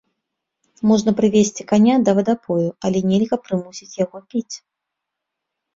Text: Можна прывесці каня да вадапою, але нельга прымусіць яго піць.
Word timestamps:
Можна 0.91 1.13
прывесці 1.19 1.67
каня 1.73 1.95
да 2.07 2.11
вадапою, 2.21 2.67
але 2.91 2.99
нельга 3.13 3.35
прымусіць 3.47 3.95
яго 4.05 4.17
піць. 4.35 4.55